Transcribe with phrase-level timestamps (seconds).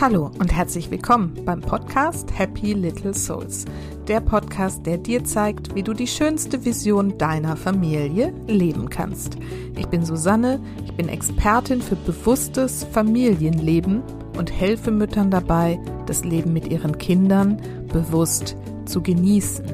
[0.00, 3.64] Hallo und herzlich willkommen beim Podcast Happy Little Souls.
[4.06, 9.38] Der Podcast, der dir zeigt, wie du die schönste Vision deiner Familie leben kannst.
[9.76, 14.04] Ich bin Susanne, ich bin Expertin für bewusstes Familienleben
[14.36, 17.60] und helfe Müttern dabei, das Leben mit ihren Kindern
[17.92, 19.64] bewusst zu genießen.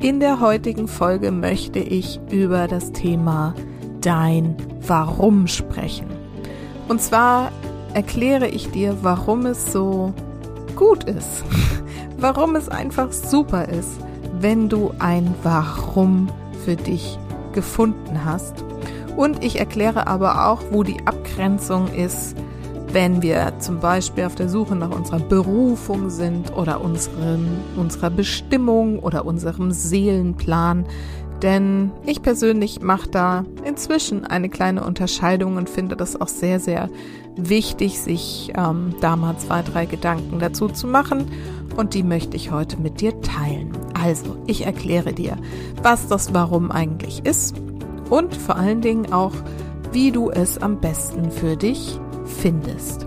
[0.00, 3.54] In der heutigen Folge möchte ich über das Thema
[4.00, 6.06] Dein Warum sprechen.
[6.88, 7.52] Und zwar
[7.94, 10.12] erkläre ich dir, warum es so
[10.76, 11.44] gut ist.
[12.18, 13.90] warum es einfach super ist,
[14.40, 16.28] wenn du ein Warum
[16.64, 17.18] für dich
[17.52, 18.64] gefunden hast.
[19.16, 22.36] Und ich erkläre aber auch, wo die Abgrenzung ist,
[22.92, 29.00] wenn wir zum Beispiel auf der Suche nach unserer Berufung sind oder unseren, unserer Bestimmung
[29.00, 30.86] oder unserem Seelenplan.
[31.44, 36.88] Denn ich persönlich mache da inzwischen eine kleine Unterscheidung und finde das auch sehr, sehr
[37.36, 41.30] wichtig, sich ähm, da mal zwei, drei Gedanken dazu zu machen.
[41.76, 43.72] Und die möchte ich heute mit dir teilen.
[43.92, 45.36] Also, ich erkläre dir,
[45.82, 47.54] was das Warum eigentlich ist
[48.08, 49.34] und vor allen Dingen auch,
[49.92, 53.06] wie du es am besten für dich findest.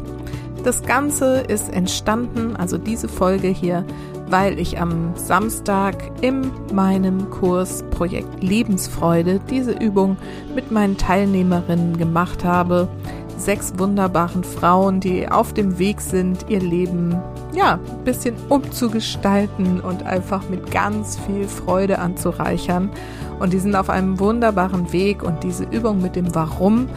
[0.64, 3.84] Das Ganze ist entstanden, also diese Folge hier,
[4.30, 10.18] weil ich am Samstag in meinem Kurs Projekt Lebensfreude diese Übung
[10.56, 12.90] mit meinen Teilnehmerinnen gemacht habe
[13.38, 17.16] sechs wunderbaren Frauen, die auf dem Weg sind, ihr Leben
[17.54, 22.90] ja, ein bisschen umzugestalten und einfach mit ganz viel Freude anzureichern.
[23.40, 26.90] Und die sind auf einem wunderbaren Weg und diese Übung mit dem Warum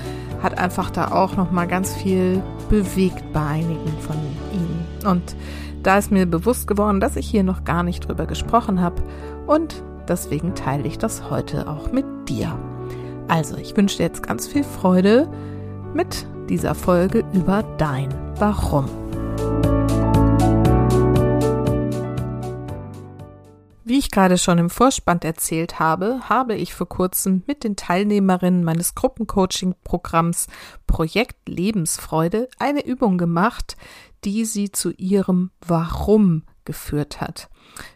[0.43, 4.17] hat einfach da auch noch mal ganz viel bewegt bei einigen von
[4.53, 4.87] ihnen.
[5.07, 5.37] Und
[5.83, 9.03] da ist mir bewusst geworden, dass ich hier noch gar nicht drüber gesprochen habe
[9.47, 12.59] und deswegen teile ich das heute auch mit dir.
[13.29, 15.29] Also, ich wünsche dir jetzt ganz viel Freude
[15.95, 18.87] mit dieser Folge über dein Warum.
[24.11, 30.47] Gerade schon im Vorspann erzählt habe, habe ich vor kurzem mit den Teilnehmerinnen meines Gruppencoaching-Programms
[30.87, 33.77] Projekt Lebensfreude eine Übung gemacht,
[34.25, 37.49] die sie zu ihrem Warum geführt hat.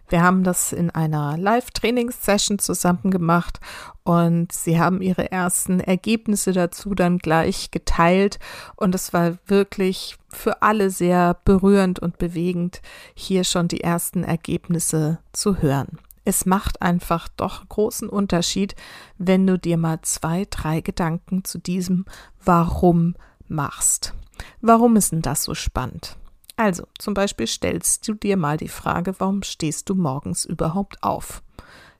[0.08, 3.60] Wir haben das in einer Live-Trainingssession zusammen gemacht
[4.02, 8.40] und sie haben ihre ersten Ergebnisse dazu dann gleich geteilt
[8.74, 12.82] und es war wirklich für alle sehr berührend und bewegend,
[13.14, 15.98] hier schon die ersten Ergebnisse zu hören.
[16.24, 18.74] Es macht einfach doch großen Unterschied,
[19.18, 22.06] wenn du dir mal zwei, drei Gedanken zu diesem
[22.44, 23.14] Warum
[23.46, 24.14] machst.
[24.60, 26.16] Warum ist denn das so spannend?
[26.56, 31.42] Also, zum Beispiel stellst du dir mal die Frage, warum stehst du morgens überhaupt auf?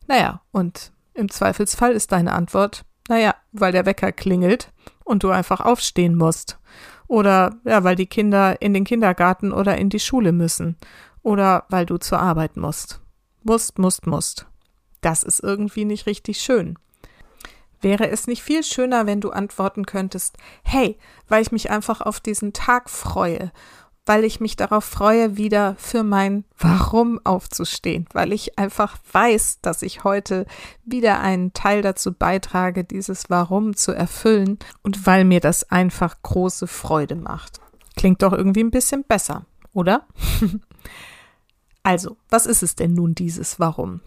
[0.07, 4.73] Naja, und im Zweifelsfall ist deine Antwort, naja, weil der Wecker klingelt
[5.05, 6.59] und du einfach aufstehen musst.
[7.07, 10.77] Oder ja, weil die Kinder in den Kindergarten oder in die Schule müssen.
[11.23, 13.01] Oder weil du zur Arbeit musst.
[13.43, 14.47] Musst, musst, musst.
[15.01, 16.79] Das ist irgendwie nicht richtig schön.
[17.83, 20.99] Wäre es nicht viel schöner, wenn du antworten könntest, hey,
[21.29, 23.53] weil ich mich einfach auf diesen Tag freue
[24.07, 29.83] weil ich mich darauf freue, wieder für mein Warum aufzustehen, weil ich einfach weiß, dass
[29.83, 30.47] ich heute
[30.85, 36.67] wieder einen Teil dazu beitrage, dieses Warum zu erfüllen und weil mir das einfach große
[36.67, 37.61] Freude macht.
[37.97, 40.07] Klingt doch irgendwie ein bisschen besser, oder?
[41.83, 44.01] also, was ist es denn nun dieses Warum?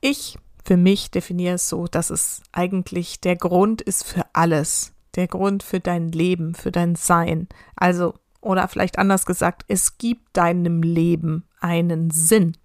[0.00, 5.28] Ich für mich definiere es so, dass es eigentlich der Grund ist für alles, der
[5.28, 7.48] Grund für dein Leben, für dein Sein.
[7.76, 12.56] Also oder vielleicht anders gesagt, es gibt deinem Leben einen Sinn.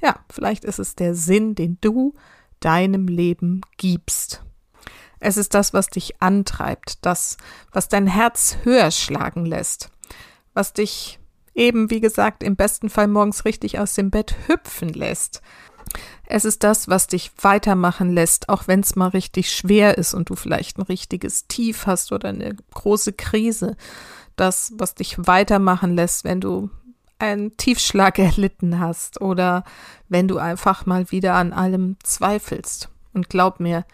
[0.00, 2.14] Ja, vielleicht ist es der Sinn, den du
[2.60, 4.42] deinem Leben gibst.
[5.20, 7.36] Es ist das, was dich antreibt, das,
[7.70, 9.90] was dein Herz höher schlagen lässt,
[10.52, 11.20] was dich
[11.54, 15.40] eben, wie gesagt, im besten Fall morgens richtig aus dem Bett hüpfen lässt.
[16.26, 20.30] Es ist das, was dich weitermachen lässt, auch wenn es mal richtig schwer ist und
[20.30, 23.76] du vielleicht ein richtiges Tief hast oder eine große Krise
[24.36, 26.70] das, was dich weitermachen lässt, wenn du
[27.18, 29.64] einen Tiefschlag erlitten hast oder
[30.08, 32.88] wenn du einfach mal wieder an allem zweifelst.
[33.14, 33.84] Und glaub mir,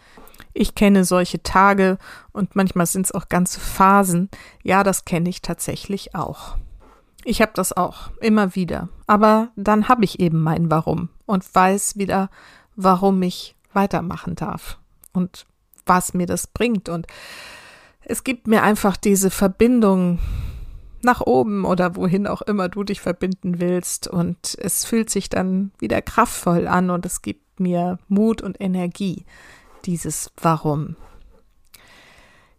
[0.53, 1.97] ich kenne solche Tage
[2.31, 4.29] und manchmal sind es auch ganze Phasen.
[4.63, 6.57] Ja, das kenne ich tatsächlich auch.
[7.23, 8.89] Ich habe das auch immer wieder.
[9.07, 12.29] Aber dann habe ich eben mein Warum und weiß wieder,
[12.75, 14.79] warum ich weitermachen darf
[15.13, 15.45] und
[15.85, 16.89] was mir das bringt.
[16.89, 17.07] Und
[18.05, 20.19] es gibt mir einfach diese Verbindung
[21.01, 25.71] nach oben oder wohin auch immer du dich verbinden willst und es fühlt sich dann
[25.79, 29.25] wieder kraftvoll an und es gibt mir Mut und Energie,
[29.85, 30.95] dieses Warum.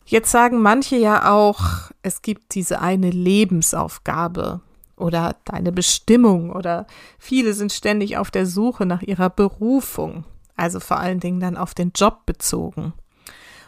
[0.07, 4.61] Jetzt sagen manche ja auch, es gibt diese eine Lebensaufgabe
[4.97, 6.87] oder deine Bestimmung oder
[7.19, 10.25] viele sind ständig auf der Suche nach ihrer Berufung,
[10.57, 12.93] also vor allen Dingen dann auf den Job bezogen.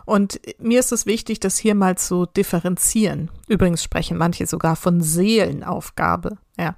[0.05, 3.31] Und mir ist es wichtig, das hier mal zu differenzieren.
[3.49, 6.39] Übrigens sprechen manche sogar von Seelenaufgabe.
[6.59, 6.77] Ja.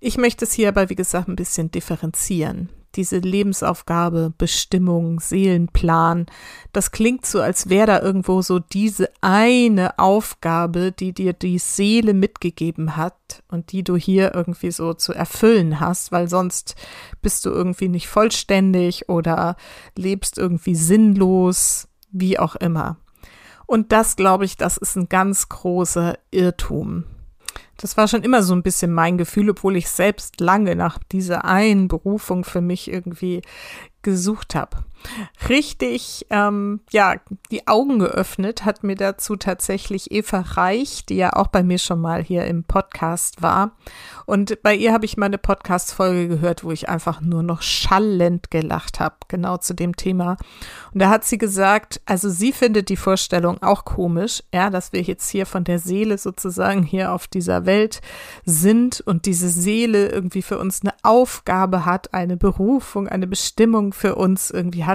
[0.00, 6.26] Ich möchte es hier aber, wie gesagt, ein bisschen differenzieren diese Lebensaufgabe, Bestimmung, Seelenplan,
[6.72, 12.14] das klingt so, als wäre da irgendwo so diese eine Aufgabe, die dir die Seele
[12.14, 16.76] mitgegeben hat und die du hier irgendwie so zu erfüllen hast, weil sonst
[17.22, 19.56] bist du irgendwie nicht vollständig oder
[19.96, 22.96] lebst irgendwie sinnlos, wie auch immer.
[23.66, 27.04] Und das, glaube ich, das ist ein ganz großer Irrtum.
[27.76, 31.44] Das war schon immer so ein bisschen mein Gefühl, obwohl ich selbst lange nach dieser
[31.44, 33.42] einen Berufung für mich irgendwie
[34.02, 34.84] gesucht habe.
[35.48, 37.16] Richtig, ähm, ja,
[37.50, 42.00] die Augen geöffnet hat mir dazu tatsächlich Eva Reich, die ja auch bei mir schon
[42.00, 43.72] mal hier im Podcast war.
[44.26, 49.00] Und bei ihr habe ich meine Podcast-Folge gehört, wo ich einfach nur noch schallend gelacht
[49.00, 50.36] habe, genau zu dem Thema.
[50.92, 55.02] Und da hat sie gesagt, also sie findet die Vorstellung auch komisch, ja, dass wir
[55.02, 58.00] jetzt hier von der Seele sozusagen hier auf dieser Welt
[58.46, 64.14] sind und diese Seele irgendwie für uns eine Aufgabe hat, eine Berufung, eine Bestimmung für
[64.14, 64.93] uns irgendwie hat,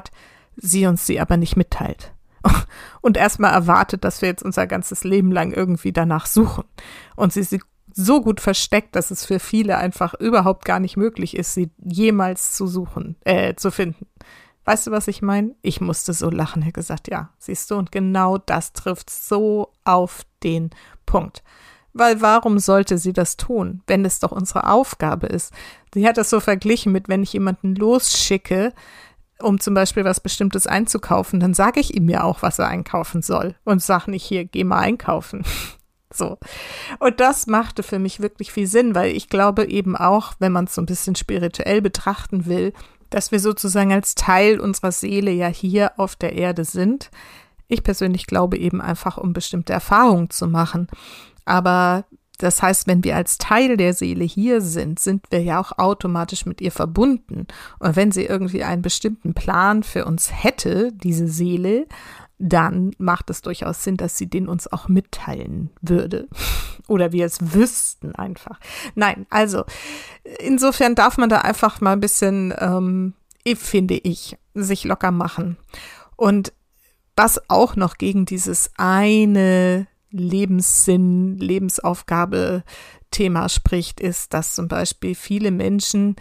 [0.56, 2.14] sie uns sie aber nicht mitteilt.
[3.02, 6.64] Und erstmal erwartet, dass wir jetzt unser ganzes Leben lang irgendwie danach suchen.
[7.16, 7.62] Und sie sie
[7.94, 12.54] so gut versteckt, dass es für viele einfach überhaupt gar nicht möglich ist, sie jemals
[12.54, 14.08] zu suchen, äh, zu finden.
[14.66, 15.56] Weißt du, was ich meine?
[15.62, 16.62] Ich musste so lachen.
[16.62, 20.70] Er hat gesagt, ja, siehst du, und genau das trifft so auf den
[21.06, 21.44] Punkt.
[21.94, 25.52] Weil warum sollte sie das tun, wenn es doch unsere Aufgabe ist?
[25.94, 28.74] Sie hat das so verglichen mit, wenn ich jemanden losschicke,
[29.42, 33.22] um zum Beispiel was Bestimmtes einzukaufen, dann sage ich ihm ja auch, was er einkaufen
[33.22, 35.44] soll und sage nicht hier, geh mal einkaufen.
[36.14, 36.38] so.
[37.00, 40.66] Und das machte für mich wirklich viel Sinn, weil ich glaube eben auch, wenn man
[40.66, 42.74] es so ein bisschen spirituell betrachten will,
[43.10, 47.10] dass wir sozusagen als Teil unserer Seele ja hier auf der Erde sind.
[47.68, 50.88] Ich persönlich glaube eben einfach, um bestimmte Erfahrungen zu machen.
[51.46, 52.06] Aber
[52.40, 56.46] das heißt, wenn wir als Teil der Seele hier sind, sind wir ja auch automatisch
[56.46, 57.48] mit ihr verbunden.
[57.80, 61.86] Und wenn sie irgendwie einen bestimmten Plan für uns hätte, diese Seele,
[62.40, 66.30] dann macht es durchaus Sinn, dass sie den uns auch mitteilen würde.
[66.88, 68.58] Oder wir es wüssten einfach.
[68.96, 69.66] Nein, also
[70.40, 73.14] insofern darf man da einfach mal ein bisschen, ähm,
[73.56, 75.58] finde ich, sich locker machen.
[76.16, 76.54] Und
[77.18, 82.64] was auch noch gegen dieses eine Lebenssinn, Lebensaufgabe
[83.12, 86.16] Thema spricht, ist, dass zum Beispiel viele Menschen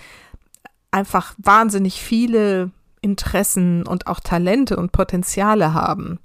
[0.91, 2.71] einfach wahnsinnig viele
[3.01, 6.19] Interessen und auch Talente und Potenziale haben.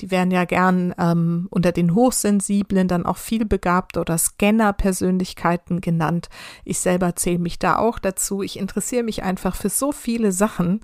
[0.00, 6.28] Die werden ja gern ähm, unter den Hochsensiblen dann auch vielbegabte oder Scanner-Persönlichkeiten genannt.
[6.64, 8.42] Ich selber zähle mich da auch dazu.
[8.42, 10.80] Ich interessiere mich einfach für so viele Sachen,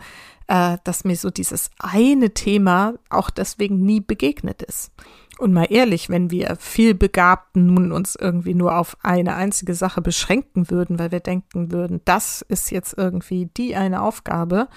[0.46, 4.92] äh, dass mir so dieses eine Thema auch deswegen nie begegnet ist.
[5.42, 10.00] Und mal ehrlich, wenn wir viel Begabten nun uns irgendwie nur auf eine einzige Sache
[10.00, 14.68] beschränken würden, weil wir denken würden, das ist jetzt irgendwie die eine Aufgabe.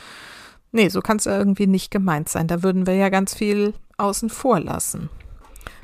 [0.71, 2.47] Nee, so kann es ja irgendwie nicht gemeint sein.
[2.47, 5.12] Da würden wir ja ganz viel außen vor lassen.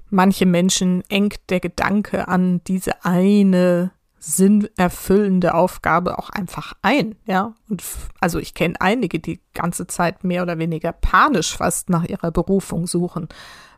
[0.10, 7.54] Manche Menschen engt der Gedanke an diese eine sinnerfüllende Aufgabe auch einfach ein, ja.
[7.70, 7.84] Und
[8.20, 12.88] also ich kenne einige, die ganze Zeit mehr oder weniger panisch fast nach ihrer Berufung
[12.88, 13.30] suchen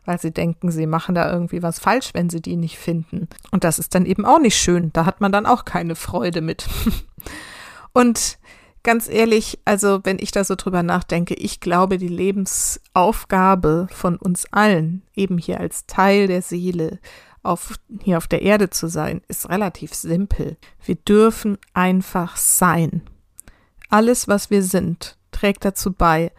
[0.04, 3.28] weil sie denken, sie machen da irgendwie was falsch, wenn sie die nicht finden.
[3.50, 4.92] Und das ist dann eben auch nicht schön.
[4.92, 6.66] Da hat man dann auch keine Freude mit.
[7.92, 8.38] Und
[8.82, 14.46] ganz ehrlich, also wenn ich da so drüber nachdenke, ich glaube, die Lebensaufgabe von uns
[14.52, 16.98] allen, eben hier als Teil der Seele,
[17.42, 20.56] auf, hier auf der Erde zu sein, ist relativ simpel.
[20.84, 23.02] Wir dürfen einfach sein.
[23.90, 26.32] Alles, was wir sind, trägt dazu bei,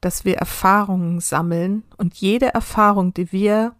[0.00, 3.74] dass wir Erfahrungen sammeln und jede Erfahrung, die wir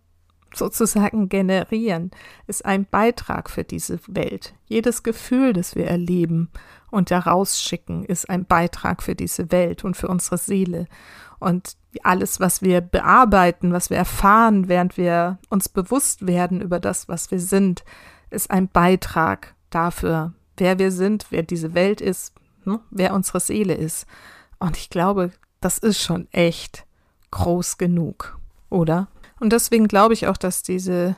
[0.54, 2.10] sozusagen generieren,
[2.46, 4.54] ist ein Beitrag für diese Welt.
[4.66, 6.50] Jedes Gefühl, das wir erleben
[6.90, 10.86] und herausschicken, ist ein Beitrag für diese Welt und für unsere Seele.
[11.38, 17.08] Und alles, was wir bearbeiten, was wir erfahren, während wir uns bewusst werden über das,
[17.08, 17.84] was wir sind,
[18.30, 22.34] ist ein Beitrag dafür, wer wir sind, wer diese Welt ist,
[22.64, 24.06] hm, wer unsere Seele ist.
[24.58, 26.84] Und ich glaube, das ist schon echt
[27.30, 28.38] groß genug,
[28.70, 29.08] oder?
[29.40, 31.16] Und deswegen glaube ich auch, dass diese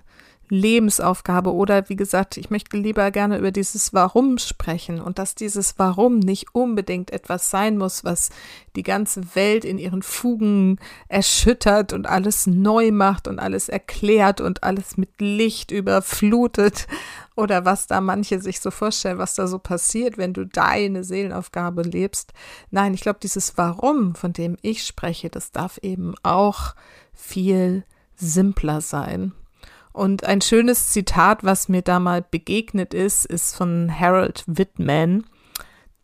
[0.50, 5.78] Lebensaufgabe oder wie gesagt, ich möchte lieber gerne über dieses Warum sprechen und dass dieses
[5.78, 8.30] Warum nicht unbedingt etwas sein muss, was
[8.76, 10.78] die ganze Welt in ihren Fugen
[11.08, 16.88] erschüttert und alles neu macht und alles erklärt und alles mit Licht überflutet
[17.36, 21.82] oder was da manche sich so vorstellen, was da so passiert, wenn du deine Seelenaufgabe
[21.82, 22.32] lebst.
[22.70, 26.74] Nein, ich glaube, dieses Warum, von dem ich spreche, das darf eben auch
[27.12, 27.84] viel
[28.16, 29.32] simpler sein.
[29.92, 35.24] Und ein schönes Zitat, was mir da mal begegnet ist, ist von Harold Whitman.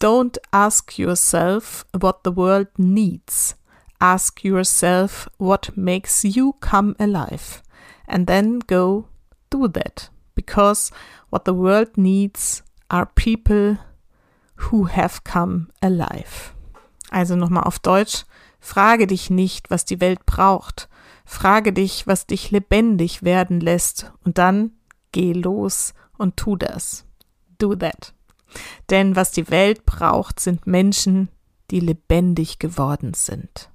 [0.01, 3.57] Don't ask yourself what the world needs.
[3.99, 7.63] Ask yourself what makes you come alive.
[8.07, 9.07] And then go
[9.51, 10.11] do that.
[10.35, 10.93] Because
[11.31, 13.79] what the world needs are people
[14.71, 16.53] who have come alive.
[17.11, 18.25] Also nochmal auf Deutsch.
[18.61, 20.89] Frage dich nicht, was die Welt braucht,
[21.27, 24.71] Frage dich, was dich lebendig werden lässt und dann
[25.11, 27.05] geh los und tu das.
[27.59, 28.15] Do that.
[28.91, 31.29] Denn was die Welt braucht, sind Menschen,
[31.71, 33.71] die lebendig geworden sind.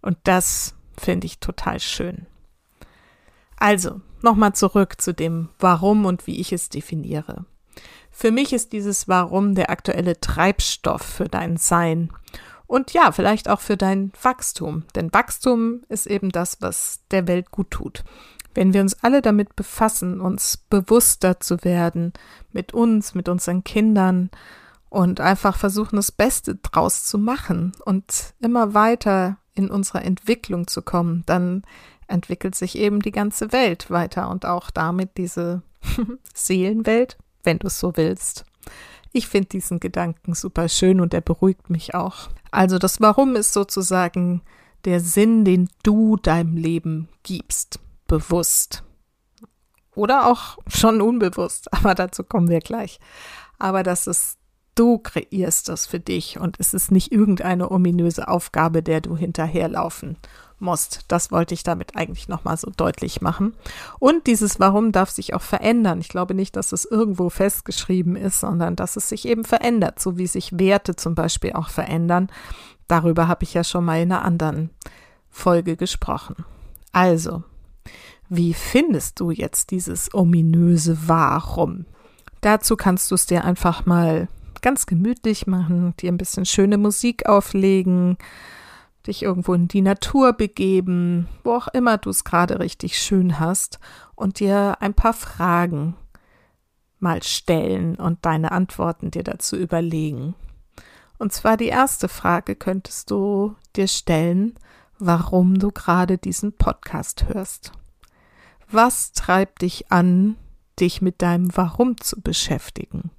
[0.00, 2.26] Und das finde ich total schön.
[3.56, 7.44] Also, nochmal zurück zu dem Warum und wie ich es definiere.
[8.10, 12.10] Für mich ist dieses Warum der aktuelle Treibstoff für dein Sein
[12.68, 14.84] und ja, vielleicht auch für dein Wachstum.
[14.94, 18.04] Denn Wachstum ist eben das, was der Welt gut tut.
[18.54, 22.12] Wenn wir uns alle damit befassen, uns bewusster zu werden,
[22.52, 24.30] mit uns, mit unseren Kindern
[24.90, 30.82] und einfach versuchen, das Beste draus zu machen und immer weiter in unserer Entwicklung zu
[30.82, 31.62] kommen, dann
[32.06, 35.62] entwickelt sich eben die ganze Welt weiter und auch damit diese
[36.34, 38.44] Seelenwelt, wenn du es so willst.
[39.12, 42.28] Ich finde diesen Gedanken super schön und er beruhigt mich auch.
[42.50, 44.42] Also das Warum ist sozusagen
[44.84, 48.84] der Sinn, den du deinem Leben gibst, bewusst.
[49.94, 53.00] Oder auch schon unbewusst, aber dazu kommen wir gleich.
[53.58, 54.38] Aber das ist,
[54.74, 60.16] du kreierst das für dich und es ist nicht irgendeine ominöse Aufgabe, der du hinterherlaufen
[60.60, 61.04] musst.
[61.08, 63.54] Das wollte ich damit eigentlich nochmal so deutlich machen.
[63.98, 66.00] Und dieses Warum darf sich auch verändern.
[66.00, 70.18] Ich glaube nicht, dass es irgendwo festgeschrieben ist, sondern dass es sich eben verändert, so
[70.18, 72.28] wie sich Werte zum Beispiel auch verändern.
[72.86, 74.70] Darüber habe ich ja schon mal in einer anderen
[75.30, 76.44] Folge gesprochen.
[76.92, 77.42] Also,
[78.28, 81.86] wie findest du jetzt dieses ominöse Warum?
[82.40, 84.28] Dazu kannst du es dir einfach mal
[84.60, 88.16] ganz gemütlich machen, dir ein bisschen schöne Musik auflegen,
[89.08, 93.80] dich irgendwo in die Natur begeben, wo auch immer du es gerade richtig schön hast
[94.14, 95.96] und dir ein paar Fragen
[97.00, 100.34] mal stellen und deine Antworten dir dazu überlegen.
[101.18, 104.54] Und zwar die erste Frage könntest du dir stellen,
[104.98, 107.72] warum du gerade diesen Podcast hörst.
[108.70, 110.36] Was treibt dich an,
[110.78, 113.10] dich mit deinem Warum zu beschäftigen?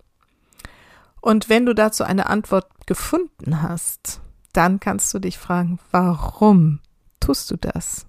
[1.22, 4.22] Und wenn du dazu eine Antwort gefunden hast,
[4.54, 6.80] dann kannst du dich fragen, warum
[7.20, 8.08] tust du das?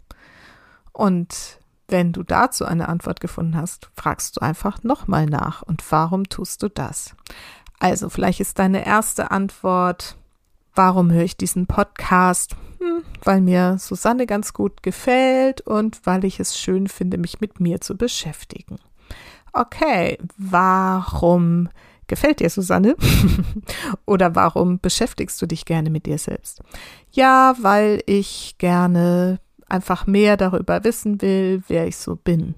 [0.92, 6.28] Und wenn du dazu eine Antwort gefunden hast, fragst du einfach nochmal nach und warum
[6.28, 7.14] tust du das?
[7.78, 10.16] Also vielleicht ist deine erste Antwort,
[10.74, 12.54] warum höre ich diesen Podcast?
[12.78, 17.60] Hm, weil mir Susanne ganz gut gefällt und weil ich es schön finde, mich mit
[17.60, 18.78] mir zu beschäftigen.
[19.52, 21.68] Okay, warum
[22.10, 22.96] Gefällt dir Susanne?
[24.04, 26.60] Oder warum beschäftigst du dich gerne mit dir selbst?
[27.12, 29.38] Ja, weil ich gerne
[29.68, 32.56] einfach mehr darüber wissen will, wer ich so bin.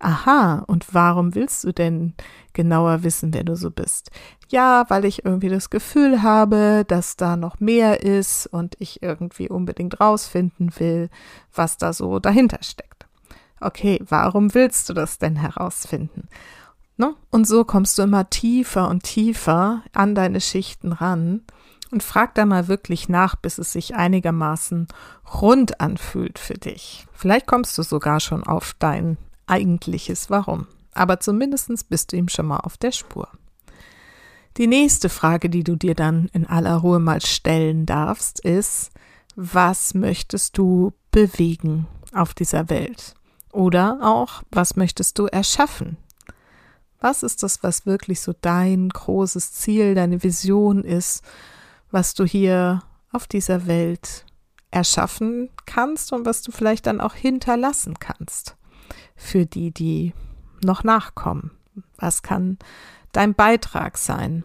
[0.00, 2.14] Aha, und warum willst du denn
[2.52, 4.10] genauer wissen, wer du so bist?
[4.48, 9.48] Ja, weil ich irgendwie das Gefühl habe, dass da noch mehr ist und ich irgendwie
[9.48, 11.10] unbedingt rausfinden will,
[11.54, 13.06] was da so dahinter steckt.
[13.60, 16.28] Okay, warum willst du das denn herausfinden?
[16.96, 17.14] Ne?
[17.30, 21.42] Und so kommst du immer tiefer und tiefer an deine Schichten ran
[21.90, 24.86] und frag da mal wirklich nach, bis es sich einigermaßen
[25.40, 27.06] rund anfühlt für dich.
[27.12, 32.46] Vielleicht kommst du sogar schon auf dein eigentliches Warum, aber zumindest bist du ihm schon
[32.46, 33.28] mal auf der Spur.
[34.56, 38.92] Die nächste Frage, die du dir dann in aller Ruhe mal stellen darfst, ist,
[39.34, 43.14] was möchtest du bewegen auf dieser Welt?
[43.50, 45.96] Oder auch, was möchtest du erschaffen
[47.04, 51.22] was ist das, was wirklich so dein großes Ziel, deine Vision ist,
[51.90, 52.82] was du hier
[53.12, 54.24] auf dieser Welt
[54.70, 58.56] erschaffen kannst und was du vielleicht dann auch hinterlassen kannst
[59.16, 60.14] für die, die
[60.64, 61.50] noch nachkommen?
[61.98, 62.58] Was kann
[63.12, 64.42] dein Beitrag sein?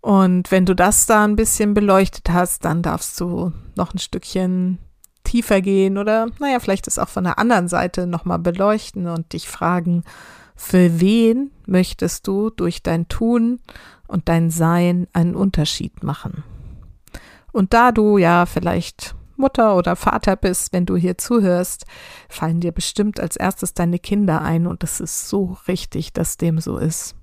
[0.00, 4.78] Und wenn du das da ein bisschen beleuchtet hast, dann darfst du noch ein Stückchen
[5.24, 9.46] tiefer gehen oder, naja, vielleicht es auch von der anderen Seite nochmal beleuchten und dich
[9.46, 10.02] fragen,
[10.56, 13.60] für wen möchtest du durch dein Tun
[14.08, 16.42] und dein Sein einen Unterschied machen?
[17.52, 21.84] Und da du ja vielleicht Mutter oder Vater bist, wenn du hier zuhörst,
[22.28, 26.58] fallen dir bestimmt als erstes deine Kinder ein und es ist so richtig, dass dem
[26.58, 27.14] so ist.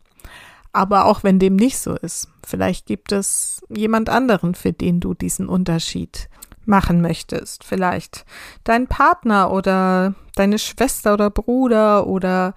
[0.71, 5.13] Aber auch wenn dem nicht so ist, vielleicht gibt es jemand anderen, für den du
[5.13, 6.29] diesen Unterschied
[6.65, 7.63] machen möchtest.
[7.63, 8.25] Vielleicht
[8.63, 12.53] dein Partner oder deine Schwester oder Bruder oder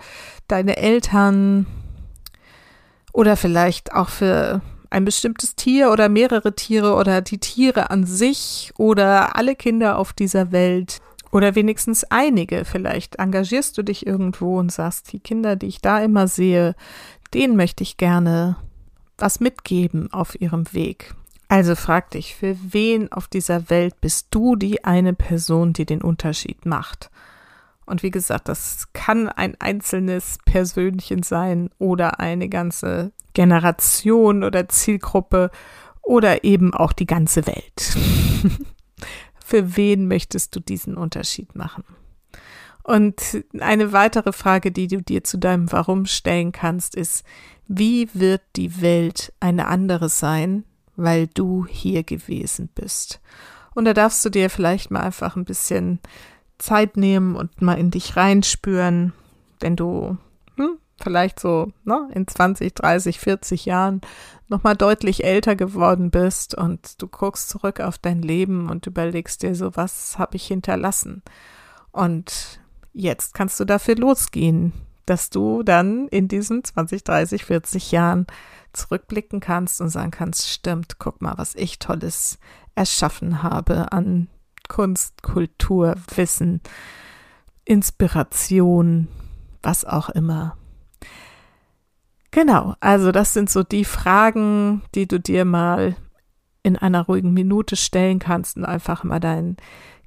[0.49, 1.67] deine Eltern
[3.13, 8.73] oder vielleicht auch für ein bestimmtes Tier oder mehrere Tiere oder die Tiere an sich
[8.79, 11.01] oder alle Kinder auf dieser Welt
[11.33, 12.65] oder wenigstens einige.
[12.65, 16.75] Vielleicht engagierst du dich irgendwo und sagst, die Kinder, die ich da immer sehe,
[17.35, 18.57] denen möchte ich gerne
[19.19, 21.15] was mitgeben auf ihrem Weg.
[21.49, 26.03] Also frag dich, für wen auf dieser Welt bist du die eine Person, die den
[26.03, 27.11] Unterschied macht?
[27.87, 35.51] Und wie gesagt, das kann ein einzelnes Persönchen sein oder eine ganze Generation oder Zielgruppe
[36.03, 37.97] oder eben auch die ganze Welt.
[39.45, 41.85] für wen möchtest du diesen Unterschied machen?
[42.83, 47.25] Und eine weitere Frage, die du dir zu deinem Warum stellen kannst, ist,
[47.67, 50.65] wie wird die Welt eine andere sein,
[50.95, 53.21] weil du hier gewesen bist.
[53.75, 56.01] Und da darfst du dir vielleicht mal einfach ein bisschen
[56.59, 59.13] Zeit nehmen und mal in dich reinspüren,
[59.61, 60.17] wenn du
[60.57, 64.01] hm, vielleicht so ne, in 20, 30, 40 Jahren
[64.49, 69.55] nochmal deutlich älter geworden bist und du guckst zurück auf dein Leben und überlegst dir
[69.55, 71.23] so, was habe ich hinterlassen?
[71.93, 72.61] Und
[72.93, 74.73] jetzt kannst du dafür losgehen,
[75.05, 78.27] dass du dann in diesen 20, 30, 40 Jahren
[78.73, 82.39] zurückblicken kannst und sagen kannst, stimmt, guck mal, was ich tolles
[82.75, 84.29] erschaffen habe an
[84.69, 86.61] Kunst, Kultur, Wissen,
[87.65, 89.09] Inspiration,
[89.63, 90.57] was auch immer.
[92.31, 95.97] Genau, also das sind so die Fragen, die du dir mal
[96.63, 99.57] in einer ruhigen Minute stellen kannst und einfach mal dein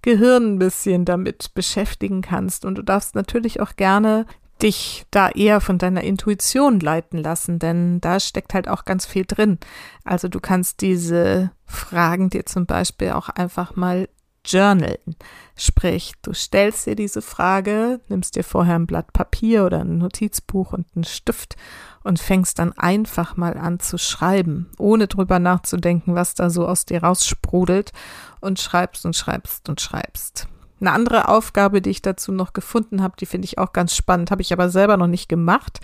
[0.02, 2.66] Gehirn ein bisschen damit beschäftigen kannst.
[2.66, 4.26] Und du darfst natürlich auch gerne
[4.62, 9.26] dich da eher von deiner Intuition leiten lassen, denn da steckt halt auch ganz viel
[9.26, 9.58] drin.
[10.04, 14.10] Also du kannst diese Fragen dir zum Beispiel auch einfach mal
[14.46, 15.16] journalen.
[15.56, 20.74] Sprich, du stellst dir diese Frage, nimmst dir vorher ein Blatt Papier oder ein Notizbuch
[20.74, 21.56] und einen Stift
[22.04, 26.86] und fängst dann einfach mal an zu schreiben, ohne drüber nachzudenken, was da so aus
[26.86, 27.92] dir raussprudelt
[28.40, 30.48] und schreibst und schreibst und schreibst.
[30.82, 34.32] Eine andere Aufgabe, die ich dazu noch gefunden habe, die finde ich auch ganz spannend,
[34.32, 35.80] habe ich aber selber noch nicht gemacht.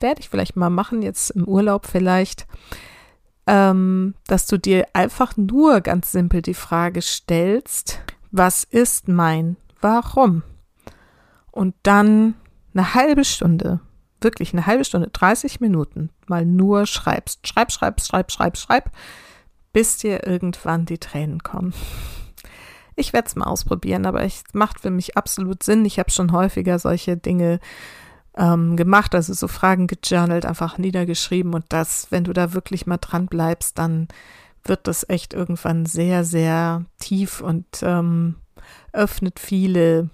[0.00, 2.48] Werde ich vielleicht mal machen, jetzt im Urlaub vielleicht,
[3.46, 8.00] ähm, dass du dir einfach nur ganz simpel die Frage stellst,
[8.30, 10.42] was ist mein Warum?
[11.50, 12.34] Und dann
[12.74, 13.80] eine halbe Stunde,
[14.20, 17.46] wirklich eine halbe Stunde, 30 Minuten, mal nur schreibst.
[17.46, 18.90] Schreib, schreib, schreib, schreib, schreib,
[19.72, 21.74] bis dir irgendwann die Tränen kommen.
[22.96, 25.84] Ich werde es mal ausprobieren, aber es macht für mich absolut Sinn.
[25.84, 27.58] Ich habe schon häufiger solche Dinge
[28.36, 32.98] ähm, gemacht, also so Fragen gejournalt, einfach niedergeschrieben und das, wenn du da wirklich mal
[32.98, 34.08] dran bleibst, dann
[34.64, 38.36] wird das echt irgendwann sehr, sehr tief und ähm,
[38.92, 40.10] öffnet viele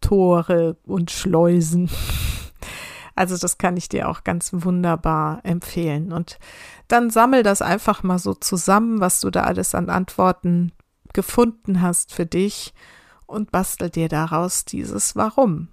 [0.00, 1.90] Tore und Schleusen.
[3.16, 6.10] Also das kann ich dir auch ganz wunderbar empfehlen.
[6.10, 6.38] Und
[6.88, 10.72] dann sammel das einfach mal so zusammen, was du da alles an Antworten
[11.12, 12.72] gefunden hast für dich
[13.26, 15.68] und bastel dir daraus dieses Warum.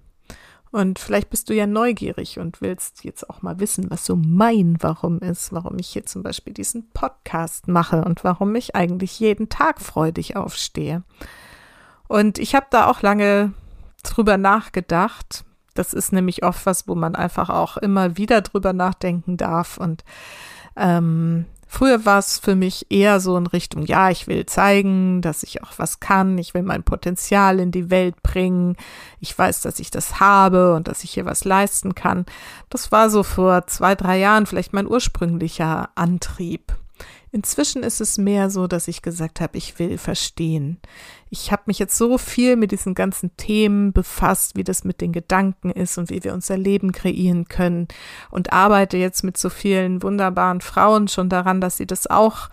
[0.70, 4.76] Und vielleicht bist du ja neugierig und willst jetzt auch mal wissen, was so mein
[4.80, 9.48] Warum ist, warum ich hier zum Beispiel diesen Podcast mache und warum ich eigentlich jeden
[9.48, 11.02] Tag freudig aufstehe.
[12.06, 13.52] Und ich habe da auch lange
[14.02, 15.44] drüber nachgedacht.
[15.74, 19.78] Das ist nämlich oft was, wo man einfach auch immer wieder drüber nachdenken darf.
[19.78, 20.04] Und
[20.76, 25.42] ähm, Früher war es für mich eher so in Richtung, ja, ich will zeigen, dass
[25.42, 28.76] ich auch was kann, ich will mein Potenzial in die Welt bringen,
[29.20, 32.24] ich weiß, dass ich das habe und dass ich hier was leisten kann.
[32.70, 36.74] Das war so vor zwei, drei Jahren vielleicht mein ursprünglicher Antrieb.
[37.30, 40.78] Inzwischen ist es mehr so, dass ich gesagt habe, ich will verstehen.
[41.30, 45.12] Ich habe mich jetzt so viel mit diesen ganzen Themen befasst, wie das mit den
[45.12, 47.88] Gedanken ist und wie wir unser Leben kreieren können
[48.30, 52.48] und arbeite jetzt mit so vielen wunderbaren Frauen schon daran, dass sie das auch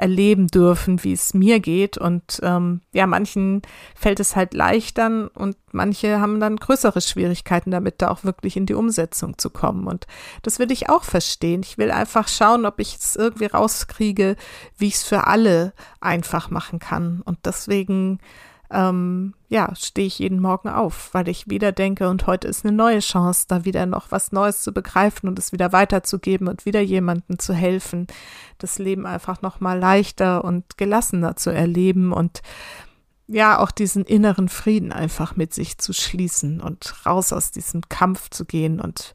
[0.00, 1.98] erleben dürfen, wie es mir geht.
[1.98, 3.60] Und ähm, ja, manchen
[3.94, 8.64] fällt es halt leichter und manche haben dann größere Schwierigkeiten damit, da auch wirklich in
[8.64, 9.86] die Umsetzung zu kommen.
[9.86, 10.06] Und
[10.42, 11.60] das will ich auch verstehen.
[11.62, 14.36] Ich will einfach schauen, ob ich es irgendwie rauskriege,
[14.78, 17.20] wie ich es für alle einfach machen kann.
[17.24, 18.19] Und deswegen
[18.72, 22.76] ähm, ja, stehe ich jeden Morgen auf, weil ich wieder denke, und heute ist eine
[22.76, 26.80] neue Chance, da wieder noch was Neues zu begreifen und es wieder weiterzugeben und wieder
[26.80, 28.06] jemandem zu helfen,
[28.58, 32.42] das Leben einfach noch mal leichter und gelassener zu erleben und
[33.26, 38.28] ja, auch diesen inneren Frieden einfach mit sich zu schließen und raus aus diesem Kampf
[38.30, 39.14] zu gehen und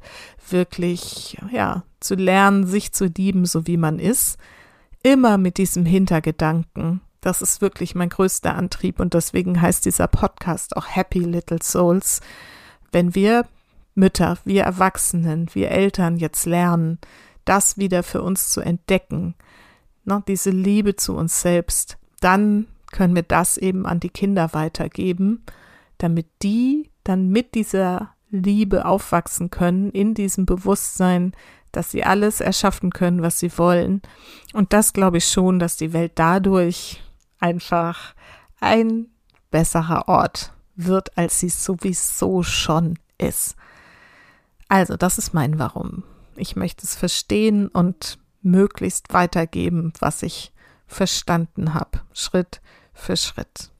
[0.49, 4.37] wirklich, ja, zu lernen, sich zu lieben, so wie man ist.
[5.03, 7.01] Immer mit diesem Hintergedanken.
[7.25, 12.21] Das ist wirklich mein größter Antrieb und deswegen heißt dieser Podcast auch Happy Little Souls.
[12.91, 13.47] Wenn wir
[13.95, 16.99] Mütter, wir Erwachsenen, wir Eltern jetzt lernen,
[17.43, 19.33] das wieder für uns zu entdecken,
[20.03, 25.43] ne, diese Liebe zu uns selbst, dann können wir das eben an die Kinder weitergeben,
[25.97, 31.33] damit die dann mit dieser Liebe aufwachsen können, in diesem Bewusstsein,
[31.71, 34.03] dass sie alles erschaffen können, was sie wollen.
[34.53, 37.01] Und das glaube ich schon, dass die Welt dadurch
[37.39, 38.13] einfach
[38.59, 39.07] ein
[39.51, 43.55] besserer Ort wird, als sie sowieso schon ist.
[44.67, 46.03] Also, das ist mein Warum.
[46.35, 50.51] Ich möchte es verstehen und möglichst weitergeben, was ich
[50.87, 52.61] verstanden habe, Schritt
[52.93, 53.71] für Schritt.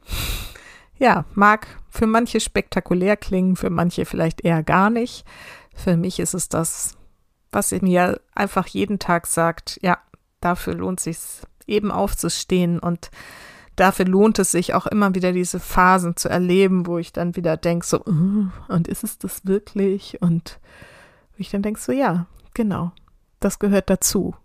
[0.97, 5.25] Ja, mag für manche spektakulär klingen, für manche vielleicht eher gar nicht.
[5.73, 6.97] Für mich ist es das,
[7.51, 9.97] was mir einfach jeden Tag sagt, ja,
[10.39, 11.17] dafür lohnt sich
[11.67, 13.11] eben aufzustehen und
[13.75, 17.57] dafür lohnt es sich auch immer wieder diese Phasen zu erleben, wo ich dann wieder
[17.57, 20.21] denke, so, uh, und ist es das wirklich?
[20.21, 20.59] Und
[21.37, 22.91] ich dann denke, so, ja, genau,
[23.39, 24.35] das gehört dazu.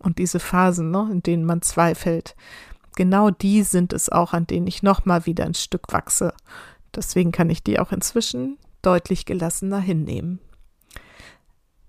[0.00, 2.34] Und diese Phasen, ne, in denen man zweifelt,
[2.96, 6.34] genau die sind es auch, an denen ich nochmal wieder ein Stück wachse.
[6.94, 10.40] Deswegen kann ich die auch inzwischen deutlich gelassener hinnehmen.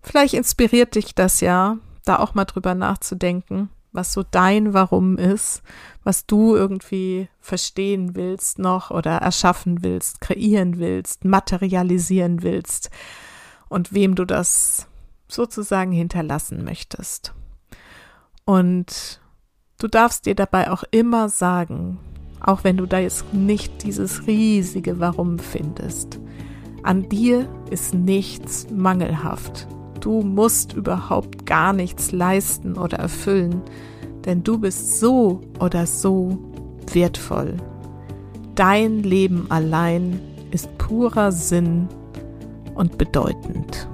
[0.02, 5.62] Vielleicht inspiriert dich das ja, da auch mal drüber nachzudenken, was so dein Warum ist,
[6.04, 12.90] was du irgendwie verstehen willst noch oder erschaffen willst, kreieren willst, materialisieren willst
[13.70, 14.88] und wem du das
[15.28, 17.34] sozusagen hinterlassen möchtest.
[18.46, 19.22] Und
[19.84, 22.00] Du darfst dir dabei auch immer sagen,
[22.40, 26.22] auch wenn du da jetzt nicht dieses riesige Warum findest,
[26.84, 29.68] an dir ist nichts mangelhaft.
[30.04, 33.62] Du musst überhaupt gar nichts leisten oder erfüllen,
[34.26, 36.38] denn du bist so oder so
[36.92, 37.56] wertvoll.
[38.56, 40.20] Dein Leben allein
[40.52, 41.88] ist purer Sinn
[42.76, 43.88] und bedeutend.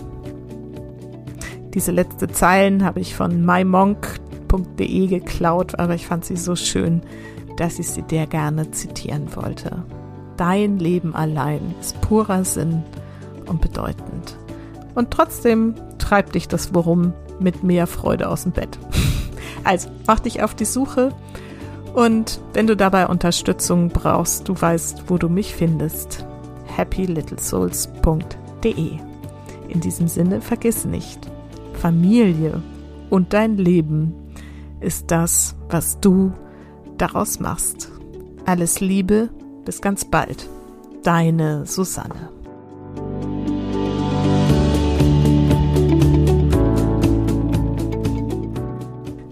[1.75, 4.19] Diese letzte Zeilen habe ich von My Monk
[4.49, 7.01] www.de geklaut, aber ich fand sie so schön,
[7.57, 9.83] dass ich sie dir gerne zitieren wollte.
[10.37, 12.83] Dein Leben allein ist purer Sinn
[13.45, 14.37] und bedeutend.
[14.95, 15.75] Und trotzdem
[16.09, 18.79] treibt dich das Worum mit mehr Freude aus dem Bett.
[19.65, 21.13] Also mach dich auf die Suche
[21.93, 26.25] und wenn du dabei Unterstützung brauchst, du weißt, wo du mich findest.
[26.77, 28.91] happylittlesouls.de.
[29.67, 31.29] In diesem Sinne vergiss nicht,
[31.73, 32.63] Familie
[33.09, 34.13] und dein Leben
[34.79, 36.31] ist das, was du
[36.97, 37.91] daraus machst.
[38.45, 39.27] Alles Liebe,
[39.65, 40.47] bis ganz bald.
[41.03, 42.38] Deine Susanne.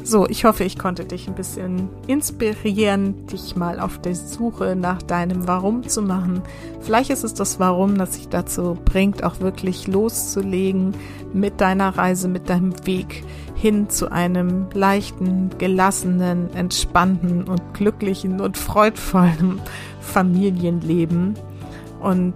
[0.10, 5.02] So, ich hoffe, ich konnte dich ein bisschen inspirieren, dich mal auf der Suche nach
[5.02, 6.44] deinem Warum zu machen.
[6.80, 10.96] Vielleicht ist es das Warum, das dich dazu bringt, auch wirklich loszulegen
[11.34, 18.58] mit deiner Reise, mit deinem Weg hin zu einem leichten, gelassenen, entspannten und glücklichen und
[18.58, 19.60] freudvollen
[20.00, 21.34] Familienleben
[22.00, 22.34] und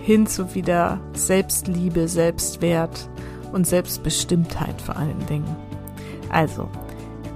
[0.00, 3.08] hin zu wieder Selbstliebe, Selbstwert
[3.52, 5.54] und Selbstbestimmtheit vor allen Dingen.
[6.32, 6.68] Also,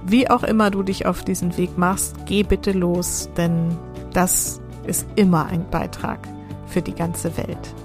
[0.05, 3.77] wie auch immer du dich auf diesen Weg machst, geh bitte los, denn
[4.13, 6.27] das ist immer ein Beitrag
[6.67, 7.75] für die ganze Welt.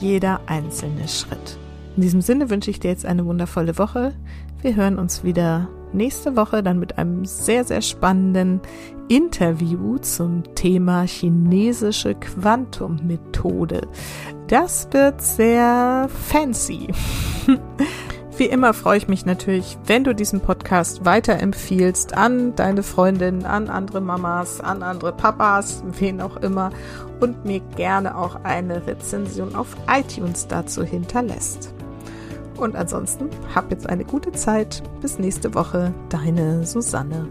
[0.00, 1.58] Jeder einzelne Schritt.
[1.96, 4.12] In diesem Sinne wünsche ich dir jetzt eine wundervolle Woche.
[4.62, 8.60] Wir hören uns wieder nächste Woche dann mit einem sehr, sehr spannenden
[9.08, 13.82] Interview zum Thema chinesische Quantummethode.
[14.48, 16.88] Das wird sehr fancy.
[18.36, 23.68] Wie immer freue ich mich natürlich, wenn du diesen Podcast weiterempfiehlst an deine Freundin, an
[23.68, 26.70] andere Mamas, an andere Papas, wen auch immer
[27.20, 31.72] und mir gerne auch eine Rezension auf iTunes dazu hinterlässt.
[32.56, 34.82] Und ansonsten hab jetzt eine gute Zeit.
[35.00, 37.28] Bis nächste Woche, deine Susanne.